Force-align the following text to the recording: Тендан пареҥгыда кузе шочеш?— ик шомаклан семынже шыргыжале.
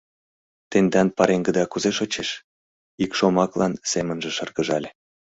Тендан 0.71 1.07
пареҥгыда 1.17 1.63
кузе 1.71 1.91
шочеш?— 1.97 2.29
ик 3.03 3.11
шомаклан 3.17 3.73
семынже 3.91 4.29
шыргыжале. 4.37 4.89